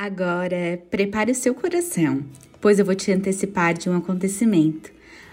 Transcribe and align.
Agora, 0.00 0.80
prepare 0.92 1.32
o 1.32 1.34
seu 1.34 1.52
coração, 1.52 2.24
pois 2.60 2.78
eu 2.78 2.84
vou 2.84 2.94
te 2.94 3.10
antecipar 3.10 3.76
de 3.76 3.90
um 3.90 3.96
acontecimento, 3.96 4.92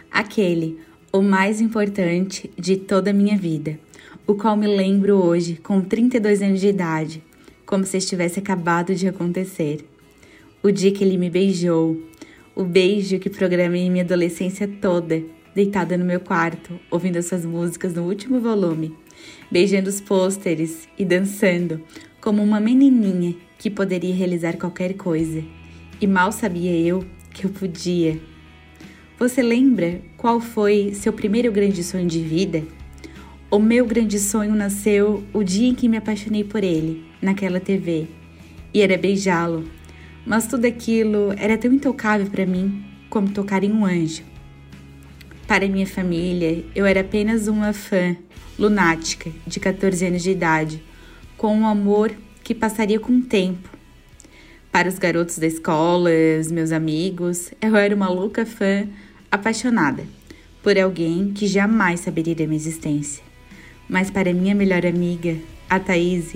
aquele, 0.10 0.80
o 1.14 1.22
mais 1.22 1.62
importante 1.62 2.50
de 2.58 2.76
toda 2.76 3.12
a 3.12 3.14
minha 3.14 3.38
vida, 3.38 3.78
o 4.26 4.34
qual 4.34 4.58
me 4.58 4.66
lembro 4.66 5.24
hoje, 5.24 5.58
com 5.58 5.82
32 5.82 6.42
anos 6.42 6.60
de 6.60 6.68
idade, 6.70 7.24
como 7.64 7.86
se 7.86 7.98
estivesse 7.98 8.40
acabado 8.40 8.96
de 8.96 9.08
acontecer. 9.08 9.88
O 10.64 10.72
dia 10.72 10.92
que 10.92 11.04
ele 11.04 11.20
me 11.20 11.30
beijou, 11.30 12.02
o 12.56 12.64
beijo 12.64 13.20
que 13.20 13.30
programei 13.30 13.88
minha 13.88 14.04
adolescência 14.04 14.68
toda, 14.68 15.22
deitada 15.54 15.96
no 15.96 16.04
meu 16.04 16.20
quarto, 16.20 16.80
ouvindo 16.90 17.18
as 17.18 17.28
suas 17.28 17.46
músicas 17.46 17.94
no 17.94 18.02
último 18.02 18.40
volume, 18.40 18.98
beijando 19.52 19.90
os 19.90 20.02
pôsteres 20.02 20.90
e 20.98 21.06
dançando, 21.06 21.84
como 22.26 22.42
uma 22.42 22.60
menininha 22.60 23.36
que 23.56 23.70
poderia 23.70 24.12
realizar 24.12 24.58
qualquer 24.58 24.96
coisa, 24.96 25.44
e 26.02 26.08
mal 26.08 26.32
sabia 26.32 26.72
eu 26.72 27.06
que 27.32 27.46
eu 27.46 27.52
podia. 27.52 28.20
Você 29.20 29.44
lembra 29.44 30.02
qual 30.18 30.42
foi 30.42 30.92
seu 30.96 31.14
primeiro 31.14 31.52
grande 31.52 31.84
sonho 31.84 32.08
de 32.08 32.20
vida? 32.20 32.64
O 33.52 33.60
meu 33.60 33.86
grande 33.86 34.18
sonho 34.18 34.56
nasceu 34.56 35.24
o 35.32 35.44
dia 35.44 35.68
em 35.68 35.76
que 35.76 35.88
me 35.88 35.98
apaixonei 35.98 36.44
por 36.44 36.64
ele, 36.64 37.06
naquela 37.22 37.60
TV, 37.60 38.08
e 38.74 38.82
era 38.82 38.98
beijá-lo. 38.98 39.64
Mas 40.26 40.48
tudo 40.48 40.66
aquilo 40.66 41.32
era 41.38 41.60
tão 41.60 41.72
intocável 41.72 42.26
para 42.26 42.44
mim 42.44 42.84
como 43.08 43.30
tocar 43.30 43.64
em 43.64 43.72
um 43.72 43.86
anjo. 43.86 44.24
Para 45.48 45.68
minha 45.68 45.86
família, 45.86 46.66
eu 46.74 46.88
era 46.88 47.02
apenas 47.02 47.48
uma 47.48 47.72
fã 47.72 48.18
lunática 48.58 49.30
de 49.46 49.60
14 49.60 50.08
anos 50.08 50.24
de 50.24 50.32
idade, 50.32 50.84
com 51.38 51.56
um 51.56 51.68
amor 51.68 52.12
que 52.46 52.54
passaria 52.54 53.00
com 53.00 53.12
o 53.12 53.22
tempo. 53.24 53.68
Para 54.72 54.88
os 54.88 55.00
garotos 55.00 55.40
da 55.40 55.48
escola, 55.48 56.12
os 56.40 56.52
meus 56.52 56.72
amigos, 56.72 57.52
eu 57.60 57.76
era 57.76 57.94
uma 57.96 58.08
louca 58.08 58.46
fã 58.46 58.88
apaixonada 59.32 60.06
por 60.62 60.78
alguém 60.78 61.34
que 61.34 61.48
jamais 61.48 62.02
saberia 62.02 62.36
da 62.36 62.46
minha 62.46 62.56
existência. 62.56 63.24
Mas 63.90 64.12
para 64.12 64.32
minha 64.32 64.54
melhor 64.54 64.86
amiga, 64.86 65.36
a 65.68 65.80
Thaís, 65.80 66.36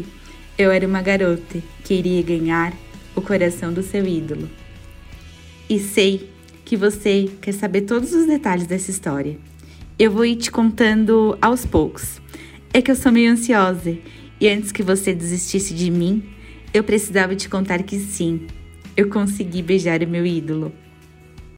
eu 0.58 0.72
era 0.72 0.88
uma 0.88 1.02
garota 1.04 1.62
que 1.84 1.94
iria 1.94 2.24
ganhar 2.24 2.74
o 3.16 3.22
coração 3.22 3.72
do 3.72 3.84
seu 3.84 4.08
ídolo. 4.08 4.50
E 5.70 5.78
sei 5.78 6.28
que 6.66 6.76
você 6.76 7.30
quer 7.40 7.54
saber 7.54 7.82
todos 7.82 8.14
os 8.14 8.26
detalhes 8.26 8.66
dessa 8.66 8.90
história. 8.90 9.38
Eu 9.98 10.10
vou 10.10 10.26
ir 10.26 10.38
te 10.38 10.50
contando 10.50 11.38
aos 11.40 11.68
poucos. 11.68 12.20
É 12.74 12.82
que 12.82 12.90
eu 12.90 12.96
sou 12.96 13.12
meio 13.12 13.32
ansiosa 13.32 13.96
e 14.40 14.48
antes 14.48 14.72
que 14.72 14.82
você 14.82 15.14
desistisse 15.14 15.74
de 15.74 15.92
mim, 15.92 16.24
eu 16.74 16.84
precisava 16.84 17.36
te 17.36 17.50
contar 17.50 17.84
que 17.84 18.00
sim, 18.00 18.48
eu 18.96 19.10
consegui 19.10 19.62
beijar 19.62 20.02
o 20.02 20.08
meu 20.08 20.26
ídolo. 20.26 20.72